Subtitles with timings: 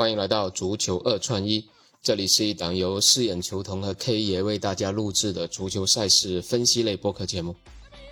[0.00, 1.62] 欢迎来到足球二串一，
[2.02, 7.54] 这里是一档由四眼球童和 K 爷为大家录制的足球赛事分析类播客节目。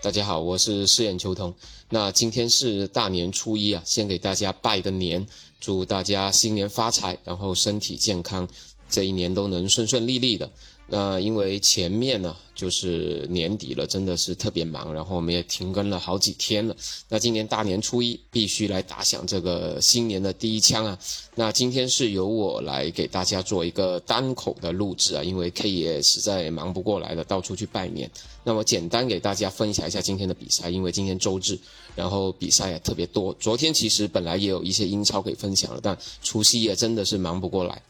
[0.02, 1.54] 大家好，我是四眼球童。
[1.88, 5.26] 那今天是大年初一啊，先给大家拜个年，
[5.60, 8.46] 祝大家新年发财，然后身体健康，
[8.90, 10.50] 这一年都能顺顺利利的。
[10.90, 16.74] 那因为前面呢就是年底了，真的是特别忙，然后我们也停更了好几天了。
[17.10, 20.98] 那今年大年初一必须来打响这个新年的第一枪啊！
[21.34, 28.10] 那今天是由我来给大家做一个单口的录制啊，因为 K 也实在忙不过来了，到处去拜年。
[28.42, 31.58] 那么简单给大家分享一下今天的比赛，因为今天周日，
[31.94, 33.34] 然后比赛也特别多。
[33.38, 37.82] 昨天其实本来也有一些英超可以分享了，但除夕夜真的是忙不过来。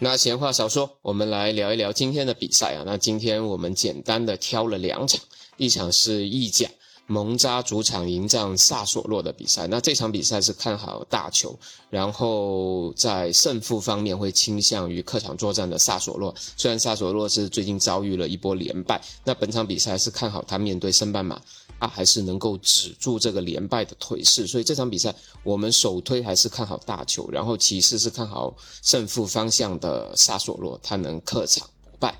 [0.00, 2.82] 那闲话少说，我们来聊一聊今天的比赛啊。
[2.84, 5.20] 那今天我们简单的挑了两场，
[5.56, 6.68] 一场是意甲
[7.06, 9.66] 蒙扎主场迎战萨索洛的比赛。
[9.68, 11.56] 那这场比赛是看好大球，
[11.90, 16.34] 然后在胜负方面会倾向于客场作战的萨索洛。
[16.56, 21.40] 虽然萨索洛是最近遭遇了一波连败，那本场比赛是看好他面对升班马。
[21.84, 32.18] 他还是能够止住这个连败的颓势，所以这场比赛我们首推还是看好大球，然后其次是看好胜负方向的萨索洛，他能客场不败。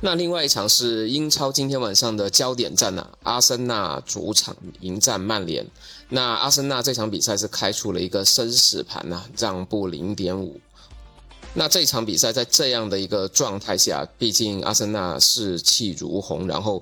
[0.00, 5.66] 那另外一场是英超今天晚上的焦点战啊，阿森纳主场迎战曼联。
[6.08, 10.60] 那阿森纳这场比赛是开出了一个生死盘呐，让步零点五。
[11.52, 16.80] 那这场比赛在这样的一个状态下，毕竟阿森纳士气如虹，然后。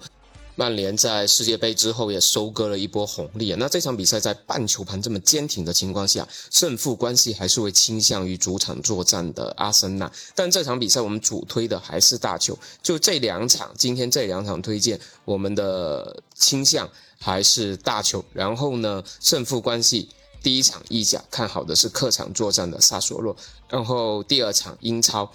[0.61, 3.57] 曼联在世界杯之后也收割了一波红利啊！
[3.59, 10.13] 那这场比赛在半球盘这么坚挺的情况下，胜负关系还是会倾向于主场作战的阿森纳。
[10.35, 16.87] 但这场比赛我们主推的还是大球，就这两场，今天这两场推荐，我们的倾向
[17.19, 18.23] 还是大球。
[18.35, 20.11] 然后呢，胜负关系，
[20.43, 23.35] 第一场意甲看好的是客场作战的萨索洛，
[23.71, 25.33] 然后第二场英超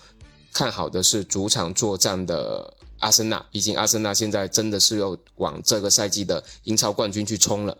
[0.54, 2.72] 看好的是主场作战的。
[3.00, 7.78] 阿森纳，毕竟阿森纳现在真的是要往这个赛季的英超冠军去冲了。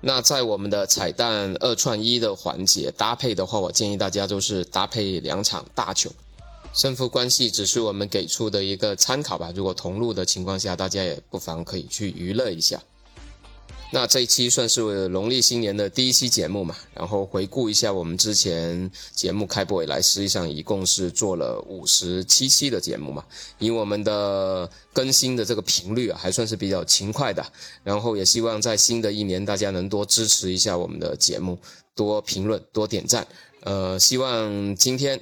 [0.00, 6.10] 那在我们的彩蛋二串一的环节搭配的话，我建议大家就是搭配两场大球，
[6.74, 9.52] 胜负关系只是我们给出的一个参考吧。
[9.54, 12.82] 如果同路的情况下，大家也不妨可以去娱乐一下。
[13.94, 23.22] 那这一期算是农历新年的第一期节目嘛，然后回顾一下我们之前节目开播以来，实际上一共是做了五十七期的节目嘛，
[23.58, 27.44] 以我们的更新的这个频率啊，还算是比较勤快的，
[27.84, 31.58] 然后也希望在新的一年大家能多支持一下我们的节目，
[31.94, 33.26] 多评论，多点赞，
[33.60, 35.20] 呃，希望今天。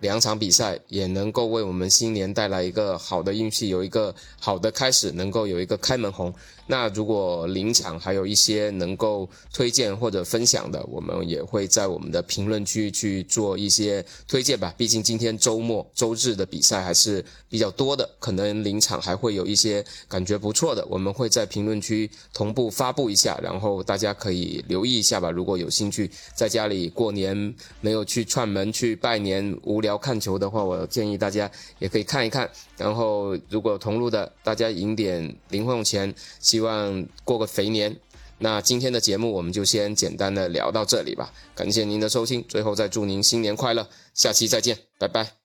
[0.00, 6.34] 两场比赛也能够为我们新年带来一个好的运气，有一个好的开始，能够有一个开门红。
[6.66, 14.72] 那如果临场还有一些能够推荐或者分享的，我们也会在我们的评论区去做一些推荐吧。
[14.76, 25.28] 毕竟今天周末周日的比赛还是比较多的，可能临场还会有一些感觉不错的，我们会在评论区同步发布一下，然后大家可以留意一下吧。
[25.28, 29.89] 如果有兴趣在家里过年没有去串门去拜年，无聊。
[29.90, 32.48] 要看球的话，我建议大家也可以看一看。
[32.78, 37.94] 然后，如果同路的，大家赢点零用钱，希望过个肥年。
[38.38, 41.30] 那今天的节目我们就先简单的聊到这里吧。
[41.54, 45.39] 感谢您的收听，最后再祝您新年快乐，下期再见，拜拜。